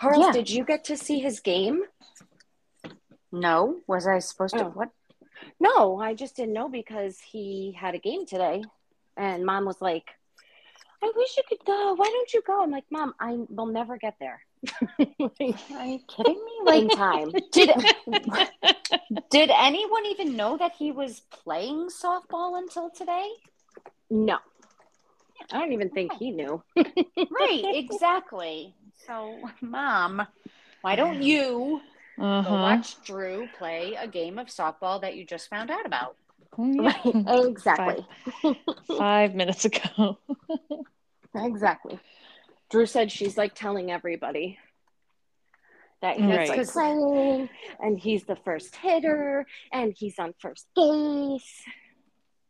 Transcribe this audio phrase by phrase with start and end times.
[0.00, 0.32] Carl, Yeah.
[0.32, 1.82] did you get to see his game?
[3.30, 4.64] No, was I supposed to?
[4.64, 4.70] Oh.
[4.70, 4.88] What?
[5.60, 8.62] No, I just didn't know because he had a game today,
[9.16, 10.10] and mom was like,
[11.02, 11.94] "I wish you could go.
[11.94, 14.42] Why don't you go?" I'm like, "Mom, I will never get there
[14.98, 16.54] Are you kidding me?
[16.64, 17.70] Like, time." did
[19.30, 23.28] did anyone even know that he was playing softball until today?
[24.10, 24.38] No,
[25.52, 26.62] I don't even think he knew.
[26.76, 28.74] Right, exactly.
[29.06, 30.26] So, mom,
[30.82, 31.80] why don't you
[32.16, 32.54] go Uh-huh.
[32.54, 36.16] watch Drew play a game of softball that you just found out about?
[36.58, 36.92] Yeah.
[37.04, 38.06] Right, exactly,
[38.98, 40.18] Five minutes ago.
[41.34, 41.98] exactly.
[42.70, 44.58] Drew said she's like telling everybody
[46.02, 46.26] that he's
[46.76, 47.48] Right.
[47.80, 51.62] and he's the first hitter, and he's on first base.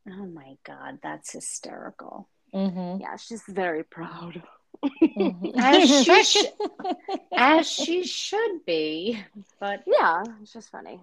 [0.09, 2.29] Oh my God, that's hysterical.
[2.55, 3.01] Mm-hmm.
[3.03, 4.43] Yeah, she's very proud.
[5.57, 6.45] As she, sh-
[7.37, 9.23] as she should be.
[9.59, 11.01] But Yeah, it's just funny.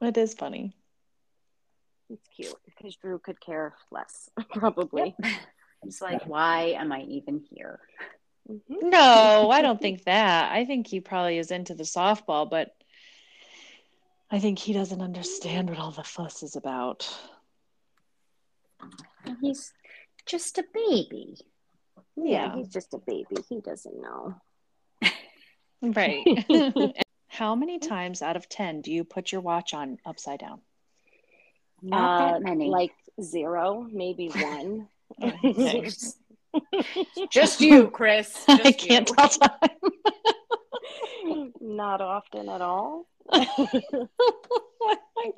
[0.00, 0.74] it is funny.
[2.10, 5.14] It's cute because Drew could care less, probably.
[5.82, 7.80] it's like, why am I even here?
[8.50, 8.60] Mhm.
[8.90, 10.50] No, I don't think that.
[10.50, 12.74] I think he probably is into the softball, but
[14.30, 17.14] I think he doesn't understand what all the fuss is about.
[19.42, 19.72] He's
[20.26, 21.36] just a baby.
[22.24, 22.56] Yeah, Yeah.
[22.56, 23.36] he's just a baby.
[23.48, 24.34] He doesn't know.
[25.80, 26.24] Right.
[27.28, 30.60] How many times out of 10 do you put your watch on upside down?
[31.82, 32.68] Not Uh, that many.
[32.68, 32.90] Like
[33.22, 34.88] zero, maybe one.
[37.30, 38.44] Just you, Chris.
[38.48, 39.14] I can't you.
[39.14, 39.70] tell time.
[41.60, 43.06] Not often at all.
[43.30, 43.46] I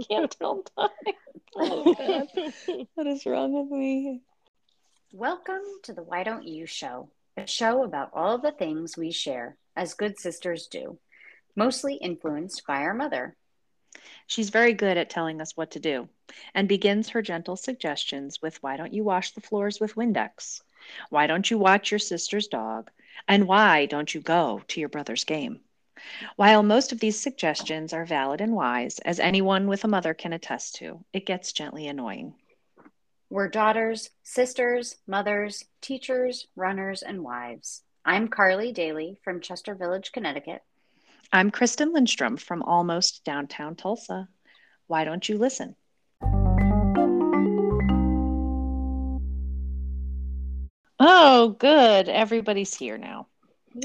[0.09, 1.15] can't tell time.
[1.57, 2.29] Oh, God.
[2.95, 4.21] What is wrong with me?
[5.13, 9.57] Welcome to the Why Don't You Show, a show about all the things we share,
[9.75, 11.01] as good sisters do,
[11.57, 13.35] mostly influenced by our mother.
[14.29, 16.09] She's very good at telling us what to do
[16.55, 20.63] and begins her gentle suggestions with Why don't you wash the floors with Windex?
[21.09, 22.89] Why don't you watch your sister's dog?
[23.27, 25.59] And why don't you go to your brother's game?
[26.37, 30.33] While most of these suggestions are valid and wise, as anyone with a mother can
[30.33, 32.35] attest to, it gets gently annoying.
[33.33, 37.83] We're daughters, sisters, mothers, teachers, runners, and wives.
[38.05, 40.63] I'm Carly Daly from Chester Village, Connecticut.
[41.33, 44.27] I'm Kristen Lindstrom from almost downtown Tulsa.
[44.89, 45.77] Why don't you listen?
[50.99, 52.09] Oh, good.
[52.09, 53.29] Everybody's here now.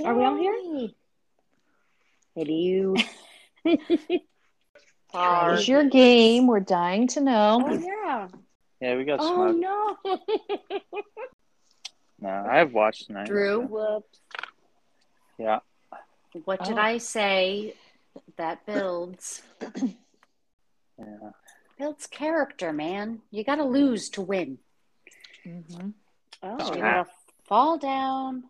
[0.04, 0.56] Are we all here?
[2.36, 2.96] Yay.
[5.14, 5.52] Hello.
[5.54, 6.48] Here's your game.
[6.48, 7.64] We're dying to know.
[7.64, 8.28] Oh, yeah.
[8.82, 9.60] Yeah, we got Oh, smoked.
[9.60, 9.98] no.
[12.20, 13.26] No, I have watched tonight.
[13.28, 14.20] Drew, Whoops.
[15.38, 15.60] Yeah.
[16.46, 16.82] what did Oh.
[16.82, 17.76] I say
[18.38, 19.42] that builds?
[20.98, 21.32] Yeah.
[21.78, 23.22] Builds character, man.
[23.30, 24.60] You got to lose to win.
[25.46, 25.94] Mhm.
[26.42, 27.12] Oh, You got to
[27.44, 28.46] fall down.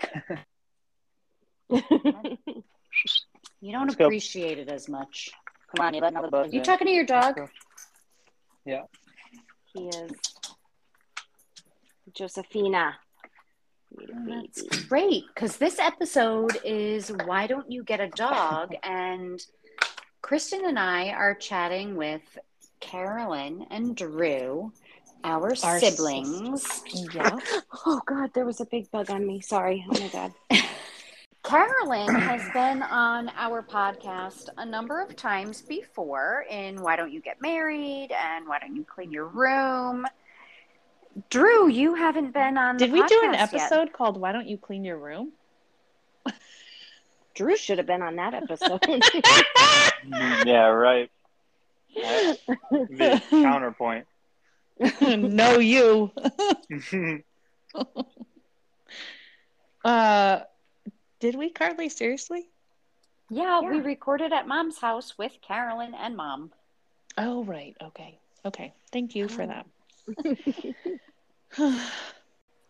[3.60, 4.06] You don't Let's go.
[4.06, 5.30] appreciate it as much.
[5.74, 7.50] Come on, you let another buzz You talking to your dog?
[8.64, 8.82] Yeah.
[9.78, 10.10] He is.
[12.14, 12.96] Josephina.
[13.98, 14.04] Oh.
[14.26, 18.74] That's great because this episode is Why Don't You Get a Dog?
[18.82, 19.44] And
[20.20, 22.22] Kristen and I are chatting with
[22.80, 24.72] Carolyn and Drew,
[25.24, 26.82] our, Our siblings.
[27.14, 27.38] Yeah.
[27.86, 29.40] Oh, God, there was a big bug on me.
[29.40, 29.84] Sorry.
[29.88, 30.32] Oh, my God.
[31.48, 37.22] Carolyn has been on our podcast a number of times before in Why Don't You
[37.22, 40.06] Get Married and Why Don't You Clean Your Room.
[41.30, 43.54] Drew, you haven't been on the Did we do an podcast yet.
[43.54, 45.32] episode called Why Don't You Clean Your Room?
[47.34, 48.84] Drew should have been on that episode.
[50.46, 51.10] yeah, right.
[51.96, 52.36] That
[52.70, 54.06] would be the counterpoint.
[55.00, 56.12] no, you.
[59.82, 60.40] Uh,
[61.20, 61.88] did we, Carly?
[61.88, 62.48] Seriously?
[63.30, 66.50] Yeah, we recorded at mom's house with Carolyn and mom.
[67.18, 67.76] Oh, right.
[67.82, 68.18] Okay.
[68.44, 68.72] Okay.
[68.92, 69.66] Thank you for that.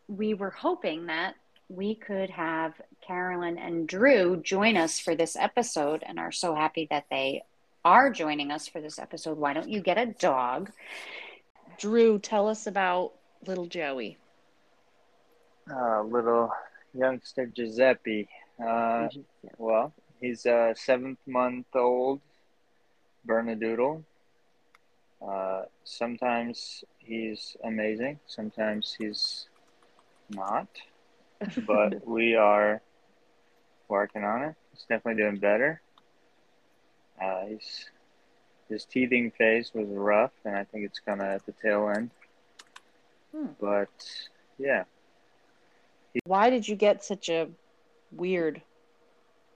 [0.09, 1.35] We were hoping that
[1.69, 2.73] we could have
[3.07, 7.43] Carolyn and Drew join us for this episode and are so happy that they
[7.85, 9.37] are joining us for this episode.
[9.37, 10.71] Why don't you get a dog?
[11.79, 13.13] Drew, tell us about
[13.47, 14.17] little Joey.
[15.71, 16.51] uh, little
[16.95, 18.29] youngster Giuseppe.
[18.63, 19.09] Uh,
[19.57, 22.21] well, he's a seventh month old
[23.27, 24.03] Bernedoodle.
[25.27, 29.49] Uh, sometimes he's amazing, sometimes he's
[30.31, 30.69] not.
[31.67, 32.83] But we are
[33.89, 34.55] working on it.
[34.73, 35.81] He's definitely doing better.
[37.21, 37.91] Uh, he's
[38.69, 42.11] his teething phase was rough, and I think it's kind of at the tail end.
[43.35, 43.47] Hmm.
[43.61, 43.89] But
[44.59, 44.85] yeah,
[46.25, 47.49] Why did you get such a
[48.13, 48.63] weird?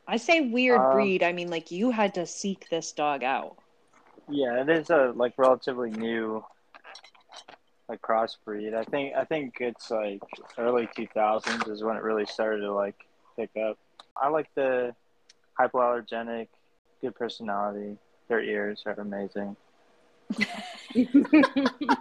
[0.06, 1.22] I say weird Um, breed.
[1.22, 3.56] I mean, like you had to seek this dog out.
[4.28, 6.44] yeah, it is a like relatively new
[7.88, 8.74] like crossbreed.
[8.74, 10.22] I think I think it's like
[10.58, 12.96] early two thousands is when it really started to like
[13.36, 13.78] pick up.
[14.16, 14.94] I like the
[15.58, 16.48] hypoallergenic,
[17.00, 17.96] good personality.
[18.28, 19.56] Their ears are amazing.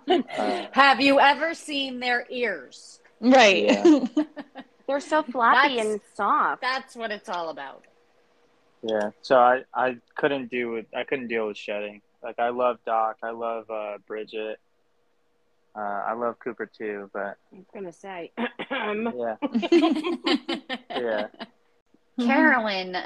[0.08, 3.00] Uh, Have you ever seen their ears?
[3.22, 3.64] Right.
[3.66, 4.06] Yeah.
[4.88, 6.62] They're so floppy That's- and soft.
[6.62, 7.86] That's what it's all about.
[8.84, 12.02] Yeah, so I, I couldn't do with I couldn't deal with shedding.
[12.24, 14.60] Like I love Doc, I love uh, Bridget,
[15.76, 17.10] uh, I love Cooper too.
[17.14, 18.32] But I was gonna say.
[18.40, 19.36] yeah,
[20.90, 21.28] yeah,
[22.20, 22.98] Carolyn,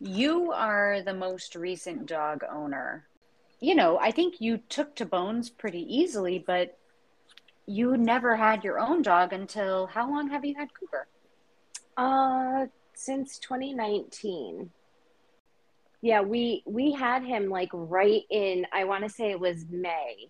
[0.00, 3.06] you are the most recent dog owner.
[3.60, 6.76] You know, I think you took to Bones pretty easily, but
[7.70, 11.06] you never had your own dog until how long have you had Cooper?
[11.96, 14.70] Uh, since 2019.
[16.02, 18.66] Yeah, we we had him like right in.
[18.72, 20.28] I want to say it was May.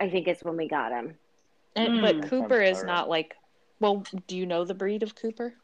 [0.00, 1.14] I think it's when we got him.
[1.76, 2.00] And, Mm.
[2.00, 3.36] but Cooper is not like.
[3.78, 5.54] Well, do you know the breed of Cooper?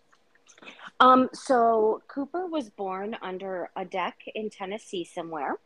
[1.01, 5.57] Um, so Cooper was born under a deck in Tennessee somewhere,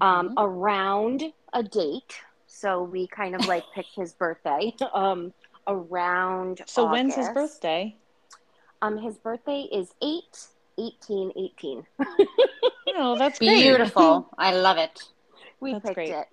[0.00, 2.20] um, around a date.
[2.46, 4.74] So we kind of like picked his birthday.
[4.94, 5.32] Um,
[5.68, 6.62] around.
[6.66, 7.96] So when's his birthday?
[8.82, 10.22] Um, his birthday is 8
[10.78, 11.86] 18 18.
[12.98, 13.62] Oh, that's great.
[13.62, 14.26] Beautiful.
[14.38, 15.02] I love it.
[15.60, 16.10] we That's picked great.
[16.10, 16.28] it.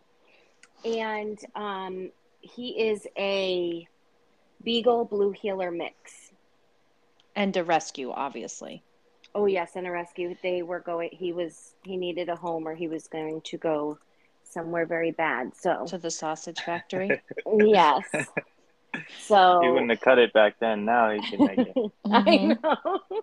[0.97, 3.85] And um, he is a
[4.63, 6.31] Beagle Blue Heeler mix.
[7.35, 8.81] and a rescue, obviously.
[9.35, 10.35] Oh yes, and a rescue.
[10.41, 11.09] They were going.
[11.11, 11.73] He was.
[11.83, 13.97] He needed a home, or he was going to go
[14.53, 15.55] somewhere very bad.
[15.55, 17.09] So To the sausage factory.
[17.57, 18.05] yes.
[19.19, 20.85] So he wouldn't have cut it back then.
[20.85, 21.75] Now he can make it.
[22.11, 22.63] I Mhm.
[22.63, 22.99] know.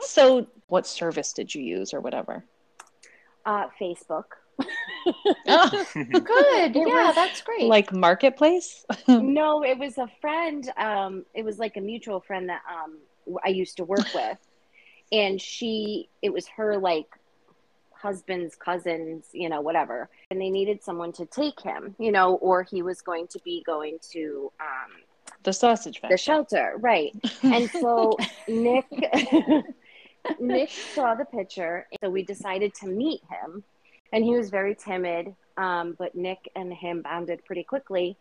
[0.00, 2.44] So, what service did you use or whatever?
[3.46, 4.24] Uh, Facebook.
[5.46, 6.76] Oh, Good.
[6.76, 7.64] It yeah, was that's great.
[7.64, 8.84] like marketplace?
[9.08, 10.70] no, it was a friend.
[10.76, 12.98] Um, it was like a mutual friend that um
[13.44, 14.38] I used to work with,
[15.12, 16.08] and she.
[16.22, 17.06] It was her like
[18.04, 22.62] husband's cousins, you know, whatever, and they needed someone to take him, you know, or
[22.62, 24.92] he was going to be going to um
[25.42, 26.14] the sausage factory.
[26.14, 27.12] the shelter, right?
[27.42, 28.16] And so
[28.48, 28.84] Nick
[30.38, 33.64] Nick saw the picture, so we decided to meet him,
[34.12, 35.34] and he was very timid.
[35.56, 38.16] Um, but Nick and him bonded pretty quickly.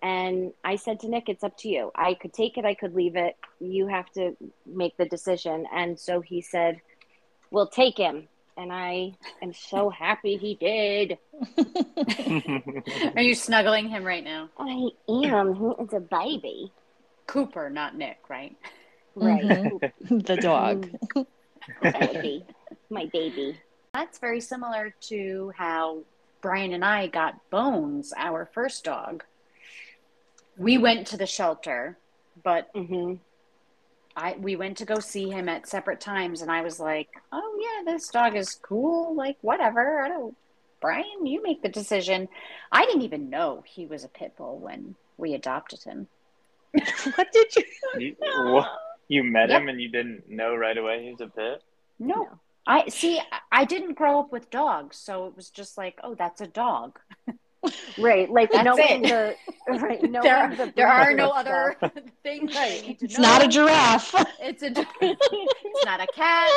[0.00, 1.90] And I said to Nick, "It's up to you.
[1.94, 3.36] I could take it, I could leave it.
[3.60, 6.80] You have to make the decision." And so he said,
[7.50, 8.28] "We'll take him."
[8.58, 11.16] And I am so happy he did.
[13.16, 14.48] Are you snuggling him right now?
[14.58, 15.54] I am.
[15.54, 16.72] He is a baby,
[17.28, 18.56] Cooper, not Nick, right?
[19.14, 19.42] right?
[19.44, 20.26] Mhm.
[20.26, 20.88] the dog.
[21.82, 22.44] That would be
[22.90, 23.56] my baby.
[23.94, 26.02] That's very similar to how
[26.42, 29.24] Brian and I got Bones, our first dog.
[30.56, 31.96] We went to the shelter,
[32.42, 33.14] but hmm
[34.18, 37.58] I we went to go see him at separate times, and I was like, "Oh
[37.64, 39.14] yeah, this dog is cool.
[39.14, 40.00] Like whatever.
[40.00, 40.36] I don't."
[40.80, 42.28] Brian, you make the decision.
[42.72, 46.08] I didn't even know he was a pit bull when we adopted him.
[47.14, 47.64] what did you?
[47.98, 48.68] you, wha-
[49.08, 49.62] you met Yep.
[49.62, 51.62] him and you didn't know right away he was a pit.
[51.98, 52.28] No, No.
[52.66, 53.18] I see.
[53.18, 56.46] I- I didn't grow up with dogs, so it was just like, "Oh, that's a
[56.46, 56.98] dog."
[57.98, 59.36] Right, like That's knowing it.
[59.66, 60.02] the right.
[60.02, 61.76] Knowing there, the there are no and other
[62.22, 63.22] things you need to It's know.
[63.28, 64.14] not a giraffe.
[64.40, 64.70] It's a.
[65.00, 66.50] it's not a cat.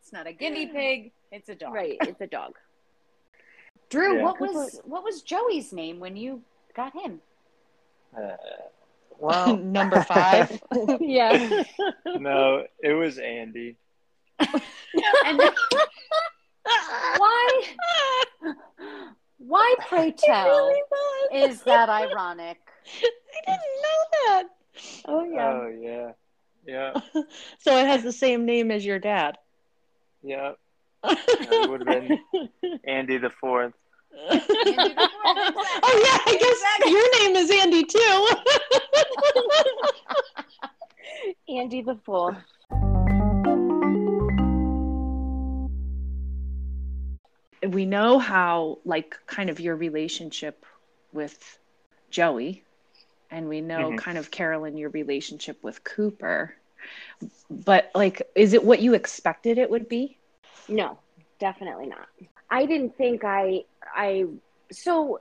[0.00, 1.12] It's not a guinea pig.
[1.30, 1.74] It's a dog.
[1.74, 2.54] Right, it's a dog.
[3.90, 4.22] Drew, Yeah.
[4.24, 6.42] what was what was Joey's name when you
[6.74, 7.20] got him?
[8.16, 8.30] Uh,
[9.18, 10.60] well, Number five.
[11.00, 11.62] yeah.
[12.06, 13.76] no, it was Andy.
[15.26, 15.40] And
[17.18, 17.62] why?
[19.38, 20.72] Why, pray tell,
[21.32, 22.58] is that ironic?
[23.02, 24.44] I didn't know that.
[25.06, 25.52] Oh yeah.
[25.52, 26.12] Oh yeah,
[26.66, 27.00] yeah,
[27.58, 29.38] So it has the same name as your dad.
[30.22, 30.52] yeah.
[31.04, 32.18] It would have been
[32.86, 33.72] Andy the fourth.
[34.20, 38.26] oh yeah, I guess your name is Andy too.
[41.48, 42.36] Andy the Fool.
[47.74, 50.64] We know how like kind of your relationship
[51.12, 51.58] with
[52.10, 52.64] Joey
[53.30, 53.96] and we know Mhm.
[53.96, 56.54] kind of Carolyn your relationship with Cooper.
[57.50, 60.18] But like, is it what you expected it would be?
[60.68, 60.98] No,
[61.38, 62.08] definitely not.
[62.50, 64.26] I didn't think I I
[64.70, 65.20] so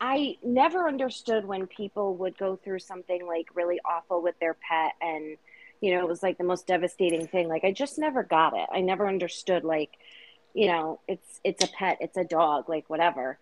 [0.00, 4.92] I never understood when people would go through something like really awful with their pet
[5.00, 5.36] and
[5.80, 8.68] you know it was like the most devastating thing like I just never got it.
[8.72, 9.90] I never understood like
[10.54, 13.38] you know it's it's a pet, it's a dog, like whatever.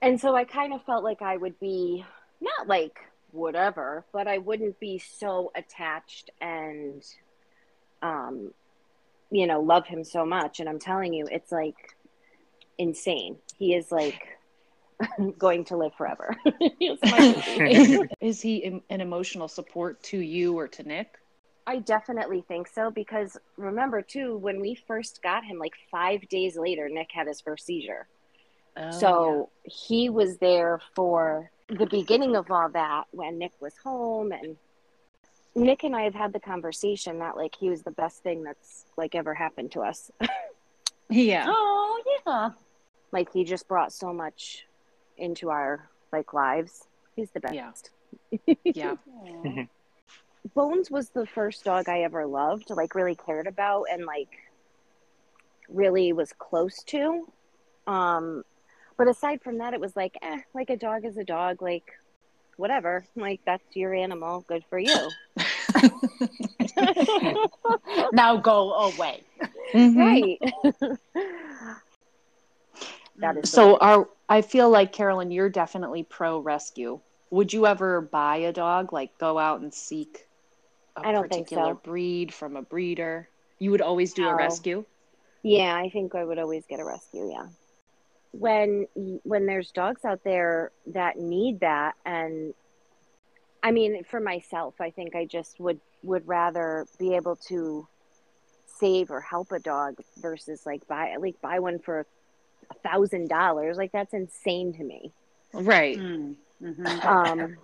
[0.00, 2.04] And so I kind of felt like I would be
[2.40, 2.98] not like
[3.30, 7.02] whatever, but I wouldn't be so attached and
[8.02, 8.52] um
[9.30, 11.96] you know love him so much and I'm telling you it's like
[12.78, 13.36] insane.
[13.58, 14.38] He is like
[15.38, 16.36] going to live forever.
[18.20, 21.18] is he an emotional support to you or to Nick?
[21.66, 26.56] I definitely think so because remember too when we first got him like 5 days
[26.56, 28.06] later Nick had his first seizure.
[28.76, 29.72] Oh, so yeah.
[29.72, 34.56] he was there for the beginning of all that when Nick was home and
[35.54, 38.86] Nick and I have had the conversation that like he was the best thing that's
[38.96, 40.10] like ever happened to us.
[41.10, 41.46] yeah.
[41.48, 42.50] Oh, yeah.
[43.12, 44.66] Like he just brought so much
[45.18, 46.86] into our like lives.
[47.14, 47.90] He's the best.
[48.40, 48.54] Yeah.
[48.64, 48.94] yeah.
[50.54, 54.28] Bones was the first dog I ever loved, like really cared about and like
[55.68, 57.26] really was close to.
[57.86, 58.44] Um
[58.98, 61.92] but aside from that it was like eh, like a dog is a dog, like
[62.56, 63.04] whatever.
[63.16, 65.08] Like that's your animal, good for you.
[68.12, 69.22] now go away.
[69.72, 69.98] Mm-hmm.
[69.98, 70.38] Right.
[73.16, 77.00] that is so are I feel like Carolyn, you're definitely pro rescue.
[77.30, 80.26] Would you ever buy a dog, like go out and seek
[80.96, 81.90] a I don't particular think so.
[81.90, 83.28] breed from a breeder?
[83.58, 84.30] You would always do no.
[84.30, 84.84] a rescue.
[85.42, 87.30] Yeah, I think I would always get a rescue.
[87.30, 87.46] Yeah.
[88.32, 88.86] When
[89.24, 92.54] when there's dogs out there that need that, and
[93.62, 97.86] I mean, for myself, I think I just would would rather be able to
[98.66, 102.06] save or help a dog versus like buy like buy one for
[102.70, 103.76] a thousand dollars.
[103.76, 105.12] Like that's insane to me.
[105.52, 105.98] Right.
[105.98, 106.34] Mm.
[106.60, 107.56] hmm Um,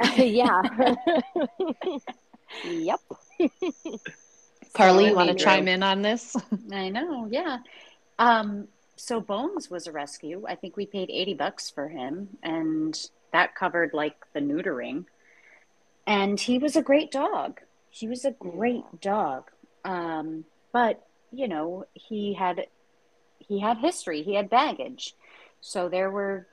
[0.16, 0.62] yeah.
[2.64, 3.00] yep.
[4.74, 6.36] Carly, so, you want to chime in on this?
[6.72, 7.28] I know.
[7.30, 7.58] Yeah.
[8.18, 10.44] Um, so Bones was a rescue.
[10.48, 12.98] I think we paid 80 bucks for him and
[13.32, 15.06] that covered like the neutering.
[16.06, 17.60] And he was a great dog.
[17.90, 19.50] He was a great dog.
[19.84, 22.66] Um, but you know, he had
[23.38, 25.14] he had history, he had baggage.
[25.60, 26.46] So there were,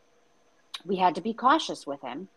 [0.86, 2.28] we had to be cautious with him.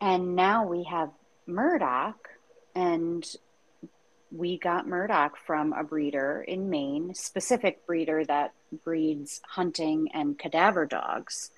[0.00, 1.10] And now we have
[1.46, 2.28] Murdoch,
[2.74, 3.24] and
[4.30, 8.52] we got Murdoch from a breeder in Maine, specific breeder that
[8.84, 11.50] breeds hunting and cadaver dogs.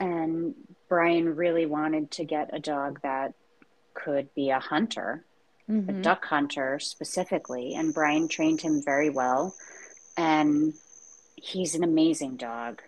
[0.00, 0.54] And
[0.88, 3.34] Brian really wanted to get a dog that
[3.94, 5.24] could be a hunter,
[5.68, 5.88] mm-hmm.
[5.90, 7.74] a duck hunter specifically.
[7.74, 9.54] And Brian trained him very well
[10.16, 10.74] and
[11.36, 12.82] he's an amazing dog.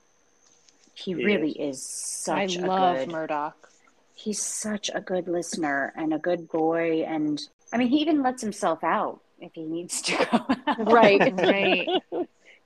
[0.95, 1.79] He, he really is.
[1.79, 3.71] is such I love good, Murdoch.
[4.19, 7.39] He's such a good listener and a good boy, and
[7.71, 10.39] I mean, he even lets himself out if he needs to go.
[10.67, 10.91] Out.
[10.91, 11.87] Right, right.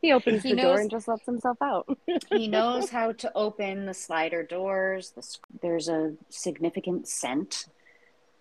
[0.00, 1.88] he opens he the knows, door and just lets himself out.
[2.30, 5.10] he knows how to open the slider doors.
[5.10, 7.66] The, there's a significant scent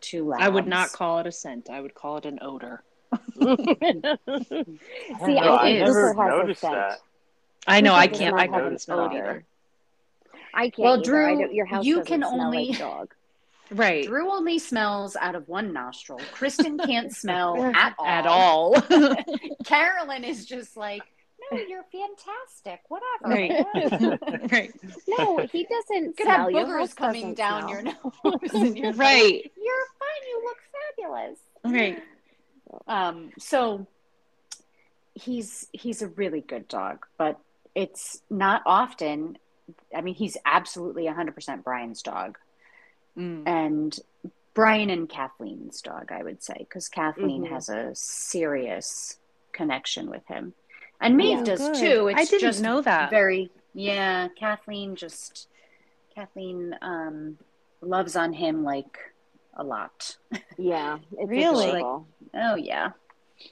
[0.02, 0.44] to labs.
[0.44, 1.68] I would not call it a scent.
[1.68, 2.84] I would call it an odor.
[3.42, 3.48] See,
[5.36, 7.00] I, I never noticed that.
[7.66, 8.36] I know I can't.
[8.36, 9.44] I couldn't smell it either.
[10.54, 10.80] I can't.
[10.80, 11.04] Well, either.
[11.04, 13.14] Drew, your house you can only like dog.
[13.72, 14.06] Right.
[14.06, 16.20] Drew only smells out of one nostril.
[16.32, 18.06] Kristen can't smell at all.
[18.06, 18.76] At all.
[19.66, 21.04] Carolyn is just like,
[21.52, 22.82] no, you're fantastic.
[22.88, 23.24] Whatever.
[23.24, 24.52] Right.
[24.52, 24.72] right.
[25.08, 26.06] No, he doesn't.
[26.06, 27.72] You could have boogers coming down smell.
[27.72, 28.54] your nose.
[28.54, 29.34] And you're right.
[29.34, 30.28] Like, you're fine.
[30.28, 30.58] You look
[30.98, 31.40] fabulous.
[31.64, 32.04] Right.
[32.88, 33.88] Um, so
[35.14, 37.40] he's he's a really good dog, but
[37.76, 39.38] it's not often.
[39.96, 42.38] I mean, he's absolutely 100% Brian's dog,
[43.18, 43.44] mm.
[43.48, 43.98] and
[44.54, 47.54] Brian and Kathleen's dog, I would say, because Kathleen mm-hmm.
[47.54, 49.18] has a serious
[49.52, 50.54] connection with him,
[51.00, 51.76] and Maeve yeah, does good.
[51.76, 52.08] too.
[52.08, 53.10] It's I didn't just know that.
[53.10, 54.28] Very, yeah.
[54.38, 55.48] Kathleen just
[56.14, 57.38] Kathleen um,
[57.82, 58.98] loves on him like
[59.56, 60.18] a lot.
[60.58, 61.72] Yeah, it's really.
[61.72, 62.90] Like, oh yeah,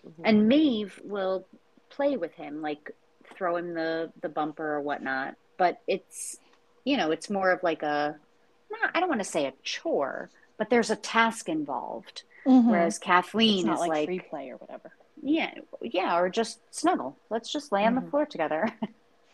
[0.06, 0.22] mm-hmm.
[0.26, 1.48] and Maeve will
[1.90, 2.92] play with him, like
[3.34, 5.36] throw him the the bumper or whatnot.
[5.58, 6.38] But it's
[6.86, 8.16] you know, it's more of like a
[8.72, 12.24] not, I don't want to say a chore, but there's a task involved.
[12.46, 12.70] Mm-hmm.
[12.70, 14.92] Whereas Kathleen it's not is like, like free play or whatever.
[15.22, 17.18] Yeah, yeah, or just snuggle.
[17.30, 18.06] Let's just lay on mm-hmm.
[18.06, 18.72] the floor together.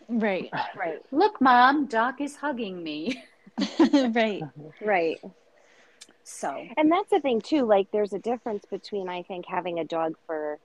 [0.09, 1.01] right, right.
[1.11, 3.23] Look, mom, Doc is hugging me.
[3.79, 4.41] right,
[4.81, 5.19] right.
[6.23, 7.65] So, And that's the thing too.
[7.65, 10.57] Like, there's a difference between I think having a dog for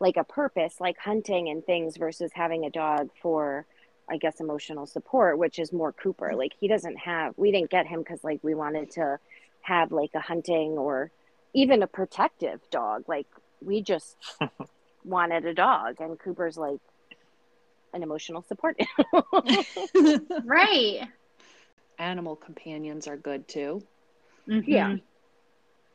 [0.00, 3.64] like a purpose, like hunting and things, versus having a dog for,
[4.08, 6.34] I guess, emotional support, which is more Cooper.
[6.34, 7.34] Like, he doesn't have.
[7.36, 9.18] We didn't get him because like we wanted to
[9.62, 11.10] have like a hunting or
[11.54, 13.04] even a protective dog.
[13.08, 13.26] Like,
[13.62, 14.16] we just
[15.04, 16.80] wanted a dog, and Cooper's like
[17.92, 18.78] an emotional support.
[20.44, 21.08] right.
[21.98, 23.82] Animal companions are good too.
[24.46, 24.90] Yeah.
[24.90, 25.02] Mhm.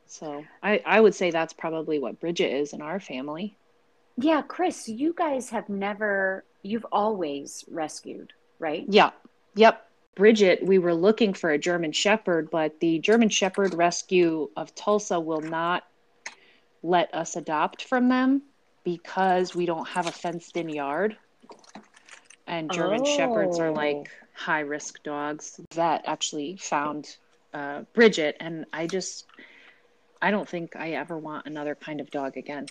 [0.07, 3.55] So I, I would say that's probably what Bridget is in our family.
[4.17, 8.85] Yeah, Chris, you guys have never, you've always rescued, right?
[8.87, 9.11] Yeah.
[9.55, 9.87] Yep.
[10.15, 15.19] Bridget, we were looking for a German Shepherd, but the German Shepherd Rescue of Tulsa
[15.19, 15.83] will not
[16.83, 18.41] let us adopt from them
[18.83, 21.15] because we don't have a fenced in yard.
[22.47, 23.73] And German Shepherds are Oh.
[23.73, 25.59] like high risk dogs.
[25.75, 27.15] That actually found
[27.53, 29.25] uh, Bridget, and I just,
[30.21, 32.67] I don't think I ever want another kind of dog again.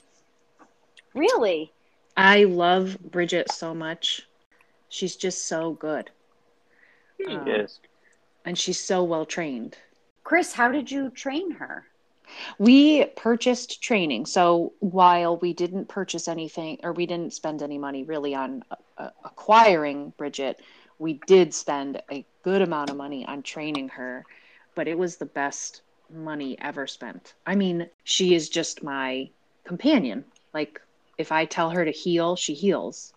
[1.15, 1.73] really?
[2.21, 4.27] I love Bridget so much.
[4.91, 6.11] She's just so good.
[7.27, 7.81] Um, Yes.
[8.45, 9.79] and she's so well trained.
[10.23, 11.87] Chris, how did you train her?
[12.59, 14.27] We purchased training.
[14.27, 18.65] So while we didn't purchase anything or we didn't spend any money really on
[18.99, 20.61] uh, acquiring Bridget,
[20.99, 24.27] we did spend a good amount of money on training her,
[24.75, 25.81] but it was the best
[26.13, 27.35] money ever spent.
[27.47, 29.31] I mean, she is just my
[29.65, 30.25] companion.
[30.53, 30.81] Like
[31.21, 33.13] if I tell her to heel, she heels.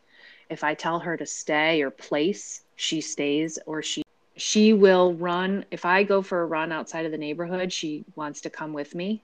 [0.49, 4.03] If I tell her to stay or place, she stays or she
[4.35, 5.63] she will run.
[5.71, 8.93] If i go for a run outside of the neighborhood she wants to come with
[8.93, 9.23] me.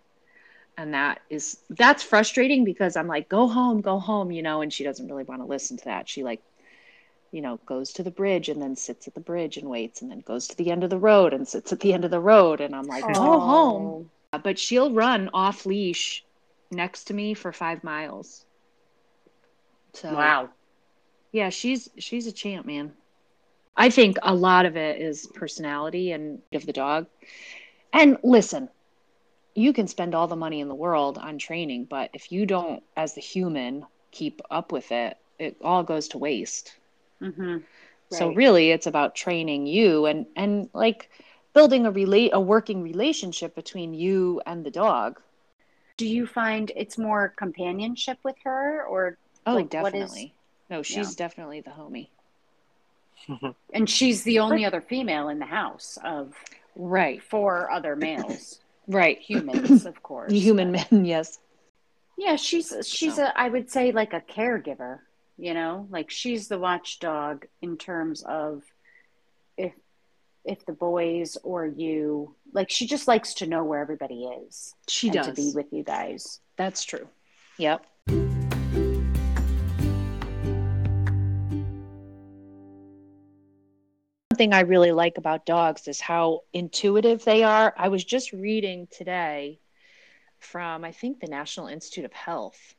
[0.77, 4.71] And that is that's frustrating because i'm like go home go home you know and
[4.71, 6.07] she doesn't really want to listen to that.
[6.07, 6.41] She like
[7.31, 10.09] you know goes to the bridge and then sits at the bridge and waits and
[10.09, 12.19] then goes to the end of the road and sits at the end of the
[12.21, 12.61] road.
[12.61, 14.09] And i'm like go home.
[14.43, 16.23] But she'll run off leash
[16.71, 18.45] next to me for five miles
[19.93, 20.49] so Wow.
[21.31, 22.93] yeah, she's she's a champ, man.
[23.75, 27.07] I think a lot of it is personality and of the dog.
[27.93, 28.69] And listen,
[29.55, 32.83] you can spend all the money in the world on training, but if you don't
[32.95, 36.79] as the human keep up with it, it all goes to waste.
[37.19, 37.57] hmm
[38.09, 41.09] So really it's about training you and and like
[41.53, 45.21] building a relate a working relationship between you and the dog.
[45.97, 49.17] Do you find it's more companionship with her or,
[49.49, 50.33] Oh, Like, what is- definitely.
[50.69, 52.09] No, she's definitely the homie.
[53.73, 56.33] and she's the only other female in the house of
[56.75, 57.21] Right.
[57.21, 59.19] four other males, Right.
[59.19, 60.31] humans, of course.
[60.31, 61.39] Human men, yes.
[62.17, 63.25] Yeah, she's she's So.
[63.25, 64.99] a I would say like a caregiver,
[65.37, 65.87] you know?
[65.89, 68.63] Like she's the watchdog in terms of
[69.57, 69.73] if
[70.45, 75.07] if the boys or you like she just likes to know where everybody is She
[75.07, 75.27] and does.
[75.27, 76.39] to be with you guys.
[76.57, 77.07] That's true.
[77.57, 77.85] Yep.
[84.39, 87.73] Something I really like about dogs is how intuitive they are.
[87.77, 89.59] I was just reading today
[90.37, 92.73] from, I think, the National Institute of Health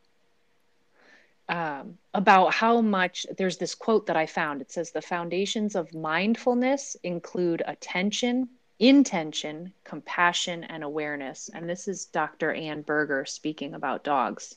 [1.51, 4.63] um, about how much there's this quote that I found.
[4.63, 11.51] It says, The foundations of mindfulness include attention, intention, compassion, and awareness.
[11.53, 12.55] And this is Dr.
[12.55, 14.55] Ann Berger speaking about dogs.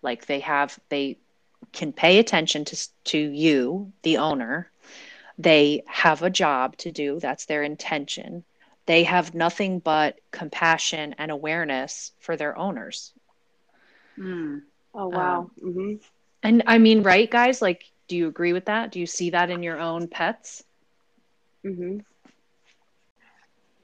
[0.00, 1.18] Like they have, they
[1.72, 4.70] can pay attention to, to you, the owner.
[5.38, 8.44] They have a job to do, that's their intention.
[8.86, 13.12] They have nothing but compassion and awareness for their owners.
[14.18, 14.62] Mm.
[14.94, 15.50] Oh wow.
[15.60, 15.94] hmm
[16.42, 17.60] And I mean, right, guys?
[17.62, 18.92] Like, do you agree with that?
[18.92, 20.64] Do you see that in your own pets?
[21.64, 21.98] Mm-hmm.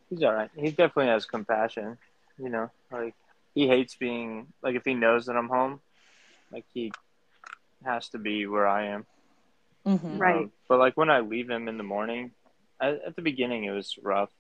[0.09, 0.51] He's all right.
[0.55, 1.99] He definitely has compassion.
[2.39, 3.15] You know, like
[3.55, 5.81] he hates being like if he knows that I'm home,
[6.53, 6.93] like he
[7.85, 9.07] has to be where I am.
[9.87, 10.19] Mm-hmm.
[10.19, 10.37] Right.
[10.45, 12.31] Um, but like when I leave him in the morning,
[12.81, 14.31] at, at the beginning it was rough,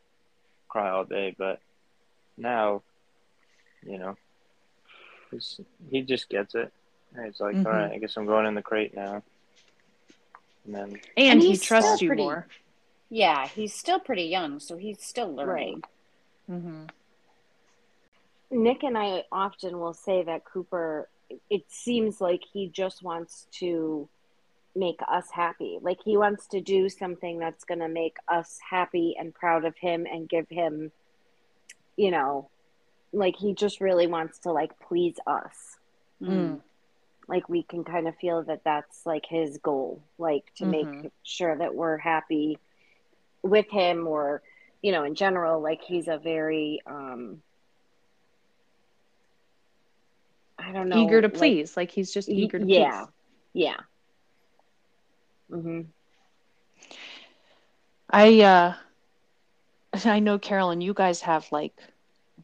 [0.69, 1.35] cry all day.
[1.37, 1.61] But
[2.39, 2.83] now,
[3.87, 4.17] you know,
[5.31, 6.73] he's, he just gets it.
[7.15, 7.67] And he's like, Mhm.
[7.67, 9.23] all right, I guess I'm going in the crate now.
[10.65, 12.47] And then And, And he trusts you pretty- more.
[13.11, 15.83] Yeah, he's still pretty young, so he's still learning.
[16.51, 16.85] Mm-hmm.
[18.51, 21.09] Nick and I often will say that Cooper,
[21.51, 24.09] it seems like he just wants to
[24.75, 25.79] make us happy.
[25.81, 29.77] Like he wants to do something that's going to make us happy and proud of
[29.77, 30.93] him and give him,
[31.97, 32.49] you know,
[33.13, 35.77] like he just really wants to like please us.
[36.23, 36.61] Mm.
[37.29, 40.71] Like we can kind of feel that that's like his goal, like to Mhm.
[41.03, 42.59] make sure that we're happy
[43.43, 44.43] with him or
[44.85, 47.41] you know, in general, like he's a very, um,
[50.59, 51.77] I don't know, eager to like- please.
[51.77, 53.11] Like, he's just eager to yeah, please.
[53.65, 53.77] yeah.
[55.53, 55.83] Hmm
[58.11, 58.75] I uh
[60.05, 61.75] I know Carolyn, you guys have like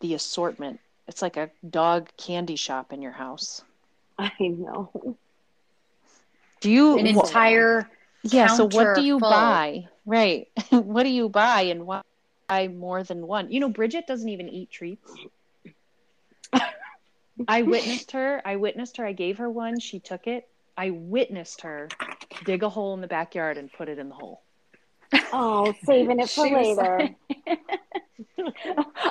[0.01, 0.81] the assortment.
[1.09, 3.62] It's like a dog candy shop in your house.
[4.18, 5.18] I know.
[6.61, 7.88] Do you An wha- entire
[8.23, 9.21] Yeah, so what do you full.
[9.21, 9.88] buy?
[10.07, 10.49] Right.
[10.71, 12.03] what do you buy and why
[12.49, 13.51] buy more than one?
[13.51, 15.21] You know, Bridget doesn't even eat treats.
[17.49, 18.40] I witnessed her.
[18.44, 19.07] I witnessed her.
[19.07, 19.79] I gave her one.
[19.81, 20.49] She took it.
[20.77, 21.94] I witnessed her
[22.44, 24.42] dig a hole in the backyard and put it in the hole.
[25.33, 27.14] Oh, saving it for She was later.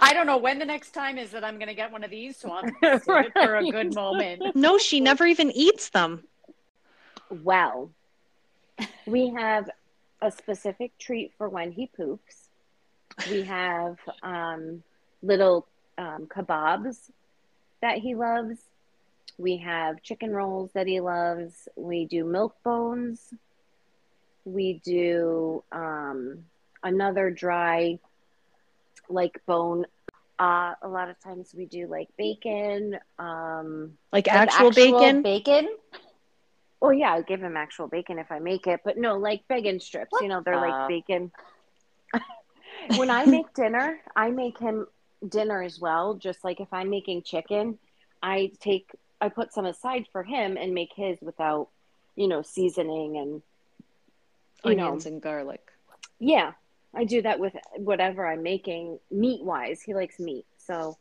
[0.01, 2.11] I don't know when the next time is that I'm going to get one of
[2.11, 4.43] these, so I'm going to save it for a good moment.
[4.55, 6.23] No, she never even eats them.
[7.29, 7.91] Well,
[9.05, 9.69] we have
[10.21, 12.49] a specific treat for when he poops.
[13.29, 14.83] We have um,
[15.21, 17.09] little um, kebabs
[17.81, 18.57] that he loves.
[19.37, 21.67] We have chicken rolls that he loves.
[21.75, 23.33] We do milk bones.
[24.45, 26.45] We do um,
[26.83, 27.99] another dry,
[29.09, 29.85] like bone.
[30.39, 32.97] Uh, a lot of times we do like bacon.
[33.19, 35.21] Um, Like Like actual, bacon.
[35.21, 35.69] Bacon?
[36.81, 39.79] Oh yeah, I give him actual bacon if I make it, but no, like bacon
[39.79, 40.11] strips.
[40.11, 41.31] What You know, they're the- like bacon.
[42.97, 44.87] when I make dinner, I make him
[45.27, 46.13] dinner as well.
[46.15, 47.79] Just like if I'm making chicken,
[48.21, 48.89] I take
[49.19, 51.69] I put some aside for him and make his without,
[52.15, 53.41] you know, seasoning and
[54.63, 55.61] you know, onions and garlic.
[56.19, 56.53] yeah,
[56.93, 59.81] I do that with whatever I'm making meat wise.
[59.81, 60.97] He likes meat, so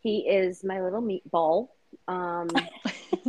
[0.00, 1.68] he is my little meatball.
[2.06, 2.48] Um,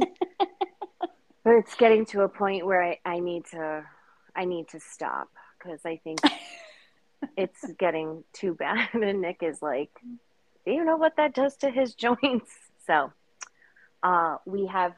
[1.43, 3.83] but it's getting to a point where I, I need to
[4.35, 6.19] I need to stop because I think
[7.37, 8.89] it's getting too bad.
[8.93, 9.91] And Nick is like,
[10.65, 12.51] "Do you know what that does to his joints?"
[12.87, 13.11] So,
[14.03, 14.93] uh, we have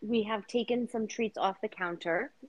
[0.00, 2.32] we have taken some treats off the counter.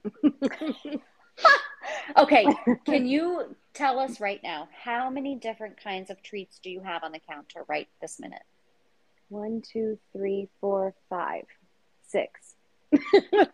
[2.16, 2.46] Okay,
[2.86, 7.02] can you tell us right now how many different kinds of treats do you have
[7.02, 8.42] on the counter right this minute?
[9.28, 11.44] One, two, three, four, five,
[12.08, 12.54] six.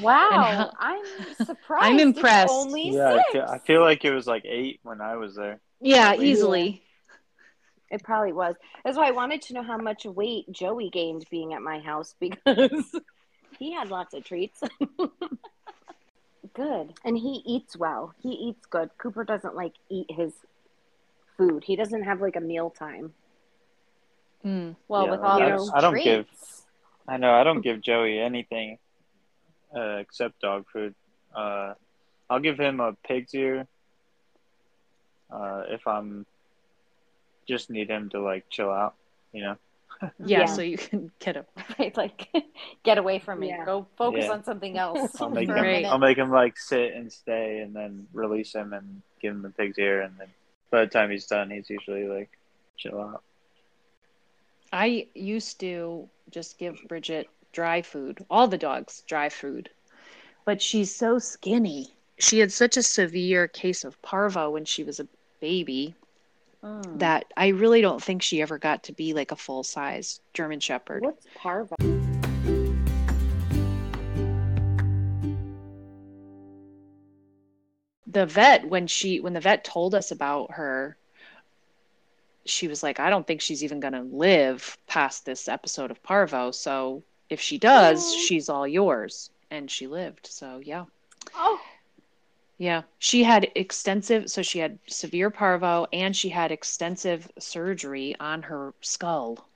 [0.00, 1.04] Wow, I'm
[1.44, 1.84] surprised.
[1.84, 2.52] I'm impressed.
[2.52, 3.32] Only Yeah, I six.
[3.32, 5.60] feel, I feel like it was like eight when I was there.
[5.80, 6.20] Yeah, Yeah.
[6.22, 6.82] easily.
[7.90, 8.56] It probably was.
[8.84, 12.14] That's why I wanted to know how much weight Joey gained being at my house
[12.20, 12.94] because
[13.58, 14.60] he had lots of treats.
[16.54, 16.94] good.
[17.04, 18.14] And he eats well.
[18.22, 18.90] He eats good.
[18.98, 20.32] Cooper doesn't like eat his
[21.36, 21.64] food.
[21.64, 23.12] He doesn't have like a meal time.
[24.44, 24.76] Mm.
[24.88, 26.26] well, Yeah, with all I those don't- I don't give-
[27.08, 28.78] I know I don't give Joey anything
[29.74, 30.92] uh, except dog food.
[31.34, 31.74] Uh,
[32.28, 33.68] I'll give him a pig's ear
[35.30, 36.26] uh, if I'm
[37.46, 38.94] just need him to like chill out,
[39.32, 39.56] you know.
[40.18, 40.44] Yeah, Yeah.
[40.46, 41.46] so you can get a
[41.78, 42.28] Right, like
[42.82, 43.48] get away from me.
[43.48, 43.64] Yeah.
[43.64, 44.32] Go focus Yeah.
[44.32, 45.84] on something else I'll make him Right.
[45.86, 49.50] I'll make him like sit and stay and then release him and give him the
[49.50, 50.28] pig's ear and then
[50.70, 52.28] by the time he's done he's usually like
[52.76, 53.22] chill out.
[54.72, 59.70] I used to just give Bridget dry food, all the dogs dry food.
[60.44, 61.88] But she's so skinny.
[62.18, 65.08] She had such a severe case of parvo when she was a
[65.40, 65.94] baby
[66.66, 66.98] Mm.
[66.98, 70.58] that I really don't think she ever got to be like a full size German
[70.58, 71.02] Shepherd.
[71.02, 71.76] What's parvo?
[78.06, 80.96] The vet, when she when the vet told us about her,
[82.44, 86.50] she was like, I don't think she's even gonna live past this episode of Parvo.
[86.52, 88.18] So if she does, Oh.
[88.26, 89.30] she's all yours.
[89.50, 90.26] And she lived.
[90.28, 90.84] So yeah.
[91.34, 91.60] Oh,
[92.58, 98.42] Yeah, she had extensive, so she had severe parvo and she had extensive surgery on
[98.42, 99.48] her skull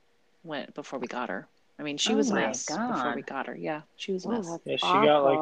[0.43, 1.47] when before we got her.
[1.79, 3.55] I mean, she Oh was a my mess before we got her.
[3.55, 4.47] Yeah, she was a mess.
[4.47, 5.39] that's Yeah, she got, like.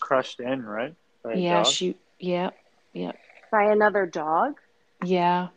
[0.00, 0.94] Crushed in, right?
[1.22, 1.74] By yeah, dog?
[1.74, 2.50] she, yeah,
[2.92, 3.12] Yeah.
[3.50, 4.54] by another dog.
[5.04, 5.48] yeah.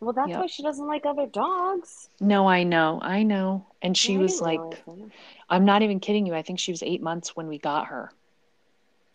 [0.00, 0.38] Well, that's Yep.
[0.38, 2.10] why she doesn't like other dogs.
[2.20, 3.66] No, I know, I know.
[3.82, 4.84] And she I was like.
[5.48, 6.34] I'm not even kidding you.
[6.34, 8.10] I think she was eight months when we got her.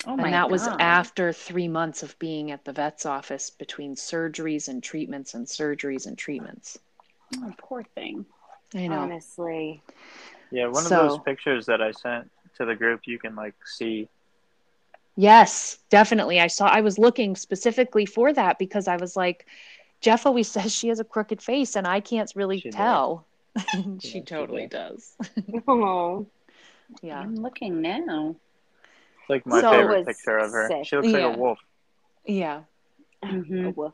[0.08, 3.96] Oh my and that was after three months of being at the vet's office between
[3.96, 6.80] surgeries and treatments and surgeries and treatments.
[7.38, 8.26] Oh, poor thing.
[8.76, 9.00] I know.
[9.00, 9.82] honestly.
[10.52, 13.56] Yeah, one So- of those pictures that I sent to the group you can like
[13.66, 14.08] see
[15.18, 16.40] Yes, definitely.
[16.40, 19.46] I saw, I was looking specifically for that because I was like,
[20.00, 23.26] Jeff always says she has a crooked face and I can't really She tell.
[23.72, 25.14] she Yeah, she totally does.
[25.68, 26.26] Oh,
[27.02, 27.20] Yeah.
[27.20, 28.36] I'm looking now.
[29.32, 30.68] It's like my So- favorite was picture of her.
[30.68, 30.86] sick.
[30.86, 31.34] She looks like Yeah.
[31.34, 31.60] a wolf.
[32.26, 32.64] Yeah.
[33.24, 33.76] a Mhm.
[33.76, 33.94] wolf.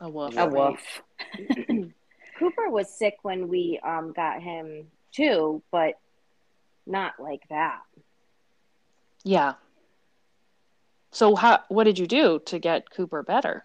[0.00, 0.36] A wolf.
[0.36, 1.02] A woof.
[2.38, 5.98] Cooper was sick when we um, got him too, but
[6.86, 7.82] not like that.
[9.24, 9.54] Yeah.
[11.10, 13.64] So how what did you do to get Cooper better?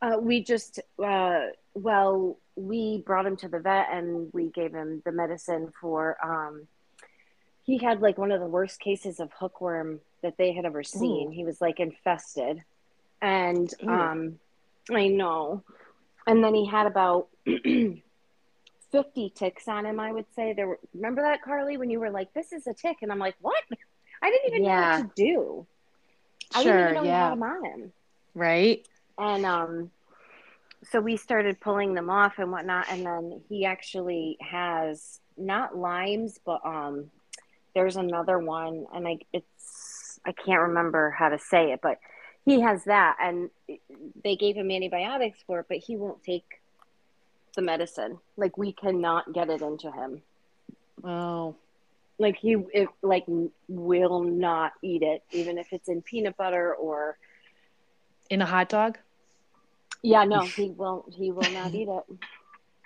[0.00, 5.02] Uh, we just, uh, well, we brought him to the vet and we gave him
[5.04, 6.16] the medicine for.
[6.24, 6.68] Um,
[7.68, 11.30] he had like one of the worst cases of hookworm that they had ever seen.
[11.30, 12.64] He was like infested,
[13.20, 13.90] and Ooh.
[13.90, 14.38] um,
[14.90, 15.62] I know.
[16.26, 17.28] And then he had about
[18.90, 20.00] fifty ticks on him.
[20.00, 20.78] I would say there were.
[20.94, 23.62] Remember that, Carly, when you were like, "This is a tick," and I'm like, "What?"
[24.22, 24.80] I didn't even Yeah.
[24.80, 25.66] know what to do.
[26.54, 27.24] I Sure, didn't even know yeah.
[27.24, 27.92] had him on him.
[28.34, 28.88] Right?
[29.18, 29.90] And um,
[30.90, 32.86] so we started pulling them off and whatnot.
[32.88, 37.10] And then he actually has not Lyme's, but um,
[37.78, 42.00] there's another one, and I it's I can't remember how to say it, but
[42.44, 43.50] he has that, and
[44.24, 46.60] they gave him antibiotics for it, but he won't take
[47.54, 48.18] the medicine.
[48.36, 50.22] Like we cannot get it into him.
[51.04, 51.54] Oh.
[52.18, 53.26] Like he it, like
[53.68, 57.16] will not eat it, even if it's in peanut butter or
[58.28, 58.98] In a hot dog?
[60.02, 61.14] yeah, no, he won't.
[61.14, 62.04] He will not eat it.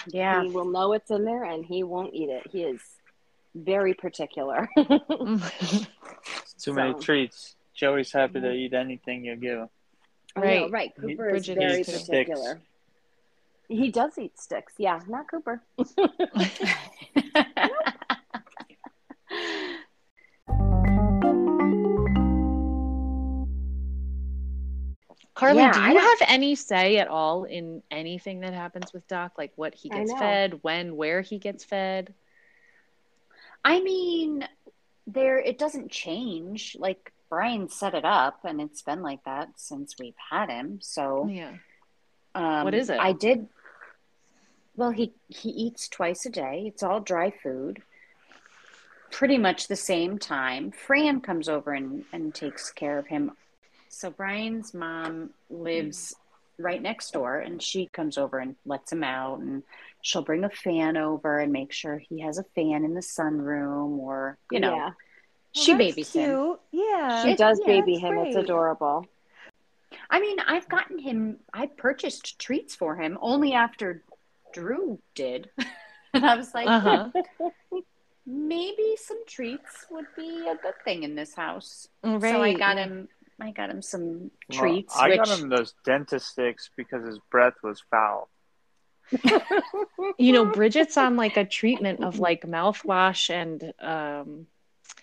[0.08, 0.42] Yeah.
[0.42, 2.46] He will know it's in there and he won't eat it.
[2.50, 2.82] He is
[3.54, 4.68] very particular.
[4.76, 7.56] Too many So- treats.
[7.74, 9.68] Joey's happy to eat anything you give him.
[10.36, 10.70] I know, Right.
[10.70, 10.92] right.
[11.04, 12.06] He- is Bridget very eats sticks.
[12.08, 12.60] particular.
[13.68, 14.74] He does eat sticks.
[14.78, 15.62] Yeah, not Cooper.
[25.34, 29.32] Carly, Yeah, do you have any say at all in anything that happens with Doc?
[29.38, 32.12] Like what he gets fed, when, where he gets fed?
[33.64, 34.46] I mean,
[35.06, 36.76] there it doesn't change.
[36.78, 40.80] Like Brian set it up, and it's been like that since we've had him.
[40.82, 41.52] So, Yeah.
[42.34, 42.98] um, What is it?
[43.00, 43.48] I did.
[44.76, 46.64] Well, he he eats twice a day.
[46.66, 47.82] It's all dry food.
[49.10, 50.70] Pretty much the same time.
[50.72, 53.32] Fran comes over and and takes care of him.
[53.88, 56.14] So Brian's mom lives
[56.58, 59.62] right next door, and she comes over and lets him out, and
[60.02, 63.98] she'll bring a fan over and make sure he has a fan in the sunroom,
[63.98, 64.90] or you know, yeah.
[65.52, 66.56] she Oh, that's babies him.
[66.72, 67.24] Yeah.
[67.24, 68.18] She does yeah, baby that's him.
[68.18, 69.06] It's adorable.
[70.10, 71.38] I mean, I've gotten him.
[71.54, 74.02] I purchased treats for him only after
[74.52, 75.48] Drew did,
[76.14, 77.10] and I was like, Uh-huh.
[78.26, 81.88] maybe some treats would be a good thing in this house.
[82.02, 82.32] Right.
[82.32, 83.08] So I got him.
[83.40, 84.96] I got him some Well, treats.
[84.96, 88.28] I which, got him those dentist sticks because his breath was foul.
[90.18, 94.46] You know, Bridget's on like a treatment of like mouthwash and um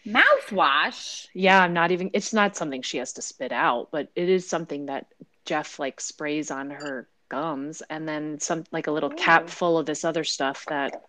[0.05, 1.27] mouthwash.
[1.33, 4.47] yeah, I'm not even it's not something she has to spit out, but it is
[4.47, 5.07] something that
[5.45, 9.85] Jeff like sprays on her gums and then some like a little cap full of
[9.85, 11.01] this other stuff that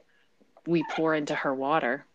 [0.66, 2.06] we pour into her water.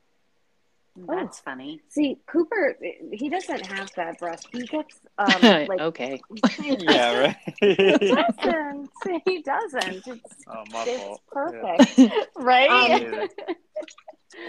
[0.95, 1.81] That's funny.
[1.89, 2.77] See, Cooper,
[3.11, 4.43] he doesn't have bad breath.
[4.51, 6.21] He gets um like okay.
[6.59, 7.35] Yeah, right.
[7.59, 8.89] he doesn't.
[9.25, 10.07] He doesn't.
[10.07, 11.21] It's, oh, it's fault.
[11.31, 11.99] perfect.
[12.37, 13.01] Right?
[13.03, 13.27] Um,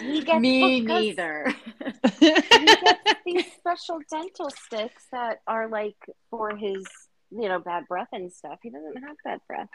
[0.01, 1.55] He gets Me neither.
[2.21, 5.97] He gets these special dental sticks that are like
[6.31, 6.85] for his,
[7.31, 8.59] you know, bad breath and stuff.
[8.63, 9.69] He doesn't have bad breath.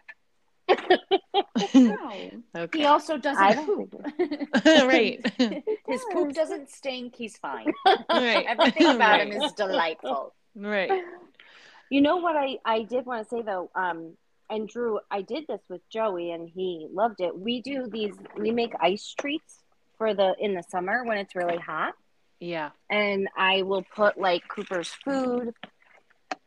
[1.74, 2.32] No.
[2.56, 2.80] okay.
[2.80, 3.96] He also doesn't poop.
[4.66, 5.20] right.
[5.88, 7.16] His poop doesn't stink.
[7.16, 7.72] He's fine.
[8.10, 8.46] right.
[8.48, 10.34] Everything about him is delightful.
[10.56, 10.92] Right.
[11.90, 14.14] You know what I I did want to say though, um,
[14.50, 17.38] and Drew, I did this with Joey and he loved it.
[17.38, 18.16] We do these.
[18.38, 19.60] We make ice treats
[19.98, 21.94] for the in the summer when it's really hot.
[22.40, 22.72] Yeah.
[22.90, 25.54] and I will put like Cooper's food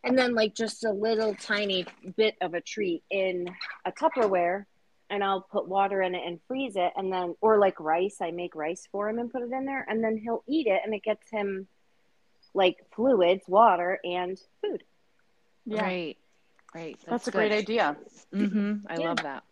[0.05, 1.87] and then like just a little tiny
[2.17, 3.49] bit of a treat in
[3.85, 4.67] a Tupperware
[5.11, 8.31] and I'll put water in it and freeze it and then or like rice, I
[8.31, 10.95] make rice for him and put it in there and then he'll eat it and
[10.95, 11.67] it gets him
[12.53, 14.83] like fluids, water and food.
[15.67, 16.17] Right.
[16.75, 16.99] Right.
[17.07, 17.97] That's, a great idea.
[18.33, 18.87] Mm-hmm.
[18.89, 19.09] I Yeah.
[19.09, 19.45] love that.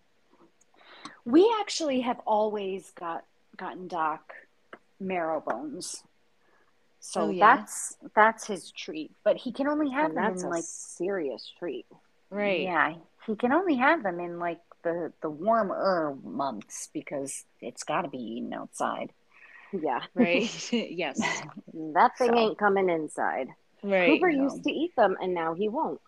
[1.25, 3.25] We actually have always got
[3.57, 4.33] gotten Doc
[4.99, 6.03] marrow bones.
[7.05, 7.57] So Oh, yeah?
[7.57, 11.85] that's that's his treat, but he can only have And them in like serious treat.
[12.31, 12.63] Right.
[12.63, 12.95] yeah,
[13.27, 18.09] he can only have them in like the the warmer months because it's got to
[18.09, 19.13] be eaten outside.
[19.73, 20.01] Yeah.
[20.15, 20.49] Right.
[20.73, 21.19] yes.
[21.75, 22.39] That thing So.
[22.39, 23.49] ain't coming inside.
[23.83, 24.07] Right.
[24.07, 24.45] Cooper no.
[24.45, 26.01] used to eat them and now he won't.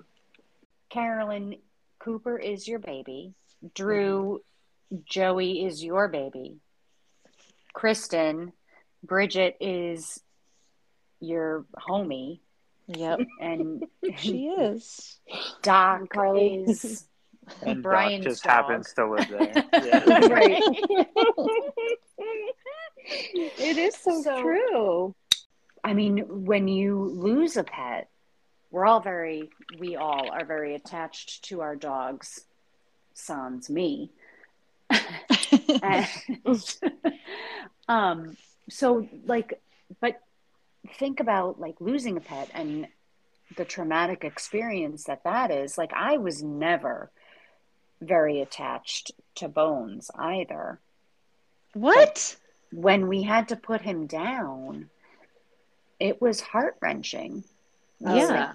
[0.90, 1.56] Carolyn,
[1.98, 3.34] Cooper is your baby.
[3.74, 4.42] Drew,
[4.92, 5.00] mm-hmm.
[5.06, 6.58] Joey is your baby.
[7.72, 8.52] Kristen,
[9.02, 10.20] Bridget is
[11.24, 12.40] your homie,
[12.88, 13.20] Yep.
[13.40, 13.84] and
[14.16, 15.18] She is.
[15.62, 16.64] Doc Carly.
[16.66, 17.06] is
[17.66, 18.52] And Brian's Doc just dog.
[18.52, 19.64] happens to live there.
[19.72, 20.26] Yeah.
[20.28, 20.62] Right.
[23.06, 25.14] it is so, So- true.
[25.82, 28.08] I mean, when you lose a pet,
[28.70, 32.46] we're all very, we all are very attached to our dogs.
[33.12, 34.10] Sans me.
[35.82, 36.06] And,
[37.88, 38.36] um,
[38.70, 39.60] so like,
[40.00, 40.20] but
[40.92, 42.86] think about like losing a pet and
[43.56, 45.78] the traumatic experience that that is.
[45.78, 47.10] Like, I was never
[48.00, 50.80] very attached to Bones either.
[51.72, 52.36] what?
[52.72, 54.90] When we had to put him down,
[56.00, 57.44] it was heart wrenching.
[58.00, 58.52] Yeah.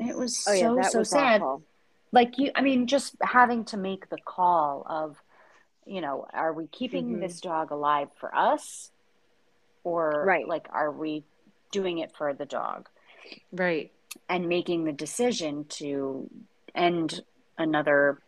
[0.00, 1.40] It was Oh so that so was sad.
[1.42, 1.62] awful.
[2.12, 5.16] Like you, I mean, just having to make the call of,
[5.86, 7.20] you know, are we keeping Mhm.
[7.20, 8.90] this dog alive for us,
[9.84, 10.46] or Right.
[10.48, 11.24] like are we
[11.70, 12.88] doing it for the dog,
[13.52, 13.92] Right.
[14.28, 16.28] and making the decision to
[16.74, 17.22] end
[17.58, 18.20] another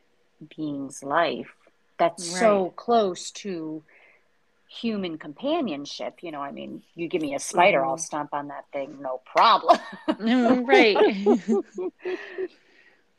[0.56, 1.48] being's life
[1.98, 3.82] that's so close to
[4.68, 6.22] human companionship.
[6.22, 8.00] You know, I mean, you give me a spider, I'll Mhm.
[8.00, 9.78] stomp on that thing, no problem.
[10.08, 10.96] Mm, right.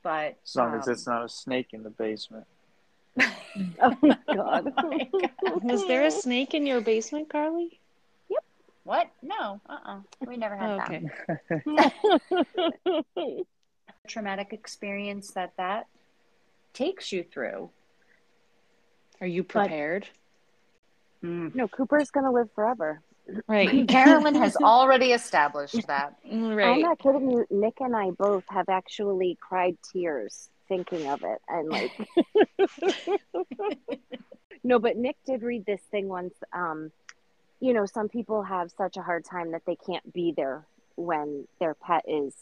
[0.04, 2.46] but As long as um, it's not a snake in the basement.
[3.82, 4.74] Oh my god.
[4.84, 5.64] Oh my God.
[5.64, 7.79] Was there a snake in your basement, Carly?
[8.84, 9.10] What?
[9.22, 9.62] No.
[9.68, 9.78] Uh.
[9.86, 10.78] uh We never had Oh,
[12.28, 12.38] that.
[13.18, 13.44] okay.
[14.08, 15.88] Traumatic experience that that
[16.74, 17.70] takes you through.
[19.22, 20.08] Are you prepared?
[21.22, 23.02] no, Cooper's gonna live forever.
[23.48, 23.88] Right.
[23.88, 26.16] Carolyn has already established that.
[26.26, 26.70] Right.
[26.70, 27.46] I'm not kidding you.
[27.50, 31.92] Nick and I both have actually cried tears thinking of it, and like,
[34.64, 36.36] no, but Nick did read this thing once.
[36.54, 36.92] Um,
[37.60, 41.48] you know, some people have such a hard time that they can't be there when
[41.60, 42.34] their pet is,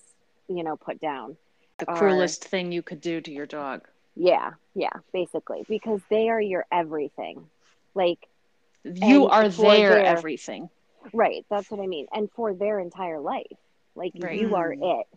[0.47, 1.37] you know, put down.
[1.79, 3.87] The Are- cruelest thing you could do to your dog.
[4.15, 7.47] Yeah, yeah, basically, because they are your everything.
[7.93, 8.27] Like,
[8.83, 10.69] You are their their- everything.
[11.13, 12.07] Right, that's what I mean.
[12.11, 13.45] And for their entire life.
[13.95, 14.39] Like Right.
[14.39, 15.07] you are it.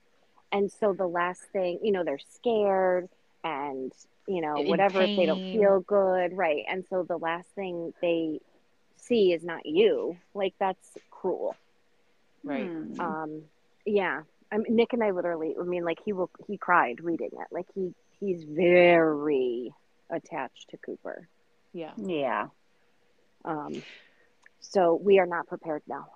[0.52, 3.08] And so the last thing, you know, they're scared
[3.44, 3.92] and,
[4.26, 6.64] you know, In whatever if they don't feel good, right?
[6.68, 8.40] And so the last thing they
[9.10, 10.16] see is not you.
[10.32, 11.54] Like that's cruel.
[12.42, 12.66] Right.
[12.66, 13.00] Hmm.
[13.00, 13.42] Um
[13.84, 14.22] yeah.
[14.50, 17.48] I mean, Nick and I literally I mean like he will he cried reading it.
[17.50, 19.74] Like he he's very
[20.08, 21.28] attached to Cooper.
[21.74, 21.92] Yeah.
[21.98, 22.46] Yeah.
[23.44, 23.82] Um
[24.60, 26.06] so we are not prepared now.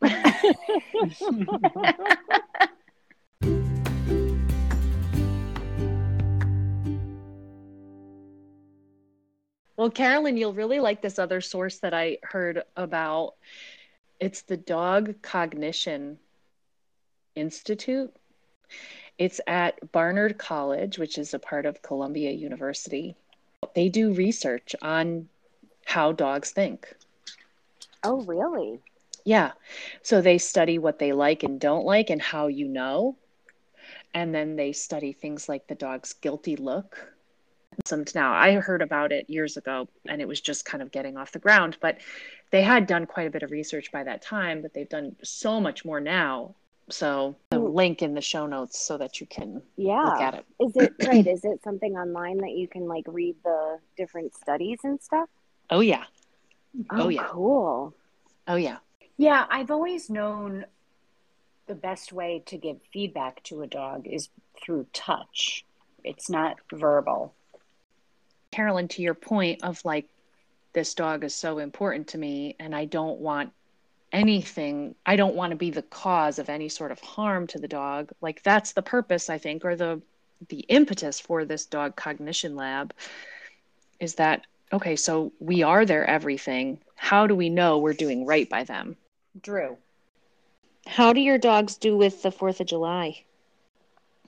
[9.88, 13.36] Well, Carolyn, you'll really like this other source that I heard about.
[14.20, 16.18] It's the Dog Cognition
[17.34, 18.14] Institute.
[19.16, 23.16] It's at Barnard College, which is a part of Columbia University.
[23.74, 25.26] They do research on
[25.86, 26.94] how dogs think.
[28.04, 28.80] Oh really?
[29.24, 29.52] Yeah.
[30.02, 33.16] So they study what they like and don't like and how you know.
[34.12, 37.14] And then they study things like the dog's guilty look.
[37.84, 41.16] Some now I heard about it years ago and it was just kind of getting
[41.16, 41.98] off the ground, but
[42.50, 45.60] they had done quite a bit of research by that time, but they've done so
[45.60, 46.54] much more now.
[46.90, 47.74] So a Mm.
[47.74, 50.02] link in the show notes so that you can Yeah.
[50.02, 50.46] look at it.
[50.60, 51.26] Is it right?
[51.26, 55.28] Is it something online that you can like read the different studies and stuff?
[55.70, 56.04] Oh yeah.
[56.90, 57.28] Oh, yeah.
[57.28, 57.94] cool.
[58.46, 58.78] Oh yeah.
[59.16, 60.64] Yeah, I've always known
[61.66, 64.30] the best way to give feedback to a dog is
[64.62, 65.64] through touch.
[66.04, 67.34] It's not verbal.
[68.52, 70.08] Carolyn, to your point of like,
[70.72, 73.52] this dog is so important to me, and I don't want
[74.12, 77.68] anything, I don't want to be the cause of any sort of harm to the
[77.68, 78.10] dog.
[78.20, 80.00] Like, that's the purpose, I think, or the
[80.48, 82.94] the impetus for this dog cognition lab
[83.98, 88.48] is that okay so we are their everything how do we know we're doing right
[88.48, 88.96] by them
[89.42, 89.76] Drew.
[90.86, 93.24] how do your dogs do with the fourth of july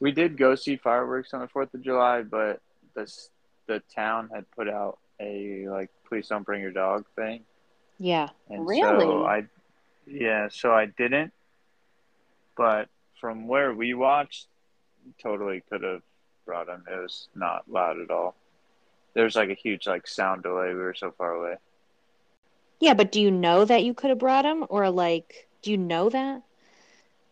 [0.00, 2.60] We did go see fireworks on the Fourth of July, but
[2.94, 3.30] this
[3.70, 7.44] the town had put out a like "please don't bring your dog" thing,
[7.98, 9.06] yeah and Really?
[9.06, 9.44] so I,
[10.06, 11.32] yeah, so I didn't.
[12.56, 12.88] But
[13.20, 14.48] from where we watched,
[15.22, 16.02] totally could have
[16.44, 16.84] brought him.
[16.90, 18.34] It was not loud at all.
[19.14, 20.68] There's like a huge like sound delay.
[20.68, 21.56] We were so far away.
[22.80, 24.66] Yeah, but do you know that you could have brought him?
[24.68, 26.42] Or like, do you know that?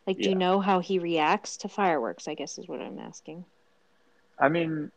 [0.06, 2.28] Like, do you know how he reacts to fireworks?
[2.28, 3.44] I guess is what I'm asking.
[4.38, 4.90] I mean,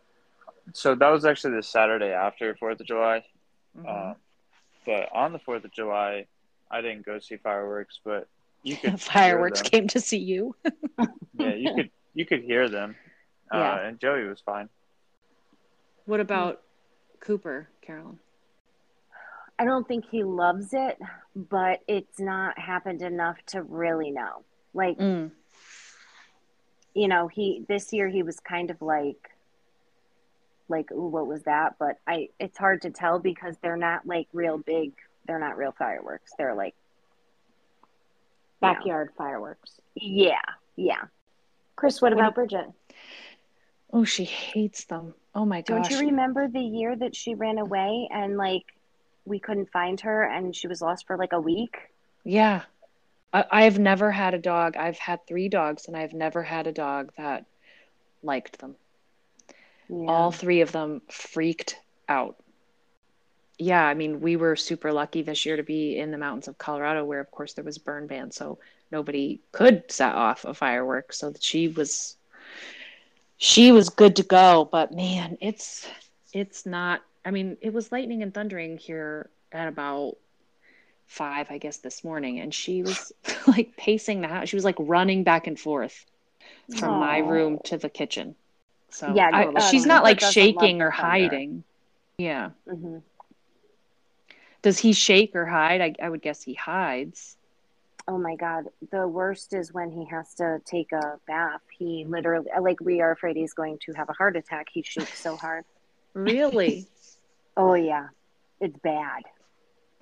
[0.74, 3.24] so that was actually the Saturday after Fourth of July.
[3.78, 3.88] Mm-hmm.
[3.88, 4.16] Um,
[4.86, 6.26] but on the Fourth of July,
[6.70, 8.28] I didn't go see fireworks, but
[8.64, 9.70] you could hear Fireworks them.
[9.70, 10.56] came to see you.
[11.34, 12.96] Yeah, you could you could hear them.
[13.52, 13.88] Uh, Yeah.
[13.88, 14.70] and Joey was fine.
[16.06, 16.62] What about
[17.20, 18.20] Cooper, Carolyn?
[19.58, 21.00] I don't think he loves it,
[21.36, 24.44] but it's not happened enough to really know.
[24.74, 25.32] Like, Mm.
[26.94, 29.30] you know, he this year he was kind of like
[30.72, 31.76] like, ooh, what was that?
[31.78, 34.94] But I it's hard to tell because they're not like real big.
[35.28, 36.32] They're not real fireworks.
[36.38, 36.74] They're like
[38.62, 39.80] you know, Backyard fireworks.
[39.96, 40.42] Yeah,
[40.76, 41.04] yeah.
[41.76, 42.72] Chris, what What about Bridget?
[43.94, 45.14] Oh, she hates them.
[45.36, 45.90] Oh my gosh!
[45.90, 48.66] Don't you remember the year that she ran away and like
[49.26, 51.78] we couldn't find her and she was lost for like a week?
[52.24, 52.64] Yeah.
[53.34, 54.76] I, I've never had a dog.
[54.78, 57.46] I've had three dogs, and I've never had a dog that
[58.24, 58.76] liked them.
[59.92, 60.10] Yeah.
[60.10, 61.78] All three of them freaked
[62.08, 62.38] out.
[63.60, 66.58] Yeah, I mean, we were super lucky this year to be in the mountains of
[66.58, 68.58] Colorado, where, of course, there was burn ban, so
[68.90, 71.14] nobody could set off a firework.
[71.14, 72.16] So that she was,
[73.38, 74.68] she was good to go.
[74.72, 75.88] But man, it's,
[76.34, 77.02] it's not.
[77.26, 80.16] I mean, it was lightning and thundering here at about
[81.06, 83.12] five, I guess, this morning, and she was
[83.48, 84.48] like pacing the house.
[84.48, 86.06] She was like running back and forth
[86.80, 88.36] from my room to the kitchen.
[88.92, 91.08] So Yeah, I- no, she's not like shaking or the thunder.
[91.08, 91.64] hiding.
[92.18, 92.52] Yeah.
[92.70, 92.98] hmm
[94.62, 95.82] Does he shake or hide?
[95.82, 97.38] I, I would guess he hides.
[98.08, 98.66] Oh my God.
[98.92, 101.62] The worst is when he has to take a bath.
[101.78, 104.68] He literally, like, we are afraid he's going to have a heart attack.
[104.72, 105.66] He shakes so hard.
[106.14, 106.88] Really?
[107.56, 108.08] Oh, yeah.
[108.60, 109.24] It's bad.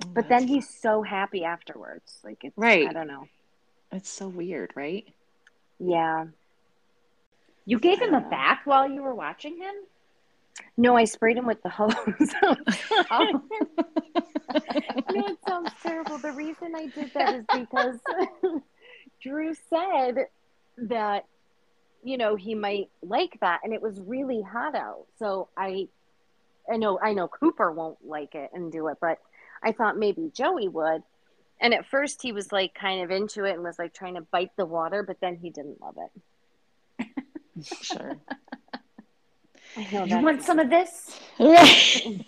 [0.03, 2.17] Oh, But then he's so happy afterwards.
[2.23, 2.87] Like, it's, Right.
[2.89, 3.27] I don't know.
[3.91, 5.05] it's so weird, right?
[5.77, 6.25] Yeah.
[7.69, 9.75] You gave him a bath while you were watching him?
[10.75, 11.93] No, I sprayed him with the hose.
[13.11, 13.43] Oh.
[15.13, 16.17] no, it sounds terrible.
[16.17, 17.99] The reason I did that is because
[19.21, 20.15] Drew said
[20.77, 21.25] that,
[22.03, 25.05] you know, he might like that, and it was really hot out.
[25.19, 25.89] So I,
[26.67, 29.19] I know, I know Cooper won't like it and do it, but
[29.61, 31.03] I thought maybe Joey would.
[31.61, 34.21] And at first, he was like kind of into it and was like trying to
[34.21, 36.21] bite the water, but then he didn't love it.
[37.63, 38.17] Sure.
[39.77, 41.19] I You want some of this?
[41.39, 42.23] and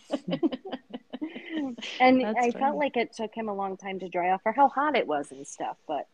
[2.00, 2.52] That's I funny.
[2.52, 5.08] felt like it took him a long time to dry off for how hot it
[5.08, 5.78] was and stuff.
[5.88, 6.08] But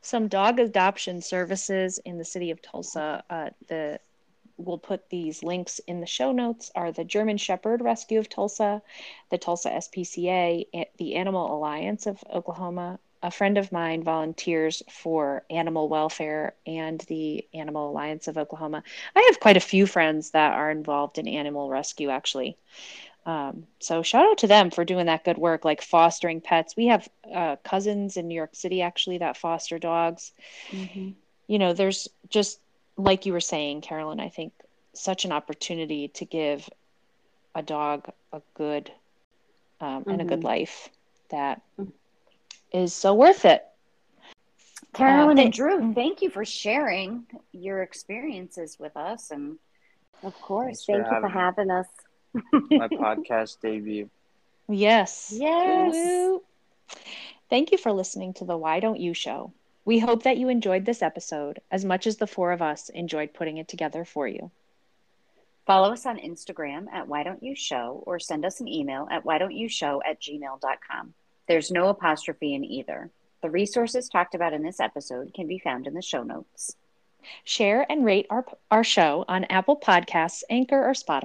[0.00, 3.24] Some dog adoption services in the city of Tulsa.
[3.30, 4.00] Uh, the
[4.56, 6.70] we'll put these links in the show notes.
[6.74, 8.82] Are the German Shepherd Rescue of Tulsa,
[9.30, 10.66] the Tulsa SPCA,
[10.98, 12.98] the Animal Alliance of Oklahoma.
[13.22, 18.82] A friend of mine volunteers for animal welfare and the Animal Alliance of Oklahoma.
[19.16, 22.56] I have quite a few friends that are involved in animal rescue, actually.
[23.26, 26.76] Um, so shout out to them for doing that good work, like fostering pets.
[26.76, 30.32] We have uh, cousins in New York City actually that foster dogs.
[31.48, 32.60] You know, there's just
[32.96, 34.20] like you were saying, Carolyn.
[34.20, 34.52] I think
[34.94, 36.68] such an opportunity to give
[37.54, 38.92] a dog a good
[39.80, 40.44] um, and a good Mhm.
[40.44, 40.88] life
[41.30, 41.92] that Mhm.
[42.72, 43.64] Is so worth it.
[44.94, 49.30] Carolyn Uh, and Drew, thank you for sharing your experiences with us.
[49.30, 49.58] And
[50.22, 51.74] of course, Thanks for thank you for having me.
[51.74, 51.86] having us.
[52.70, 54.10] My podcast debut.
[54.68, 55.32] Yes.
[55.36, 55.94] Yes.
[55.94, 56.42] Woo.
[57.50, 59.52] Thank you for listening to the Why Don't You show.
[59.84, 63.32] We hope that you enjoyed this episode as much as the four of us enjoyed
[63.32, 64.50] putting it together for you.
[65.66, 69.24] follow us on Instagram at Why Don't You Show or send us an email at
[69.24, 71.14] Why Don't You Show at gmail.com.
[71.48, 73.10] There's no apostrophe in either.
[73.42, 76.76] The resources talked about in this episode can be found in the show notes.
[77.42, 81.24] Share and rate our, our show on Apple Podcasts, Anchor, or Spotify.